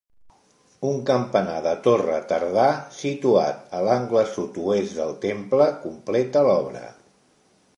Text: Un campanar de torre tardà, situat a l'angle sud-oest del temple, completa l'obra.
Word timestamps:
Un 0.91 0.95
campanar 1.09 1.57
de 1.65 1.73
torre 1.87 2.15
tardà, 2.31 2.65
situat 3.01 3.75
a 3.79 3.83
l'angle 3.89 4.25
sud-oest 4.33 4.97
del 5.01 5.15
temple, 5.27 5.69
completa 5.85 6.43
l'obra. 6.49 6.83